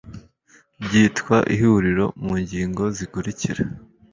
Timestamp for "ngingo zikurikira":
2.41-3.63